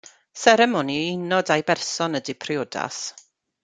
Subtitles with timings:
[0.43, 3.09] Seremoni i uno dau berson ydy priodas.